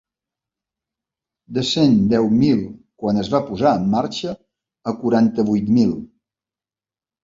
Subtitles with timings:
[1.57, 2.65] De cent deu mil
[3.05, 4.37] quan es va posar en marxa
[4.95, 5.99] a quaranta-vuit mil.